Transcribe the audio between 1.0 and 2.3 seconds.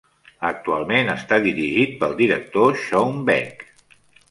està dirigit pel